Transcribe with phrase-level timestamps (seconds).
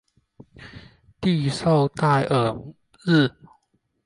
[1.21, 2.57] 蒂绍代尔
[3.05, 3.29] 日。